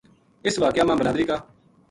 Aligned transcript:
اس 0.45 0.55
واقعہ 0.61 0.83
ما 0.87 0.93
بلادری 0.99 1.23
کا 1.29 1.37